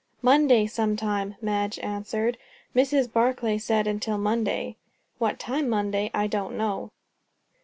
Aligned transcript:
"Monday, 0.23 0.65
some 0.65 0.95
time," 0.95 1.35
Madge 1.43 1.77
answered. 1.77 2.39
"Mrs. 2.75 3.13
Barclay 3.13 3.59
said 3.59 3.85
'until 3.85 4.17
Monday.' 4.17 4.75
What 5.19 5.37
time 5.37 5.69
Monday 5.69 6.09
I 6.11 6.25
don't 6.25 6.57
know." 6.57 6.89